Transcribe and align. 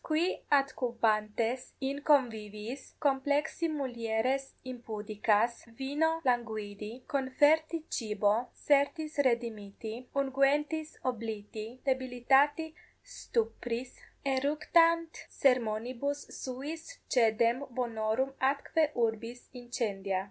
qui 0.07 0.21
adcubantes 0.59 1.61
in 1.89 1.97
conviviis, 2.09 2.81
complexi 3.05 3.67
mulieres 3.79 4.43
impudicas, 4.71 5.51
vino 5.81 6.09
languidi, 6.25 6.89
conferti 7.15 7.79
cibo, 7.97 8.33
sertis 8.65 9.13
redimiti, 9.27 9.93
unguentis 10.23 10.89
obliti, 11.11 11.67
debilitati 11.85 12.67
stupris 13.17 13.91
eructant 14.35 15.21
sermonibus 15.41 16.19
suis 16.41 16.83
caedem 17.15 17.57
bonorum 17.79 18.31
atque 18.53 18.83
urbis 19.07 19.39
incendia. 19.63 20.19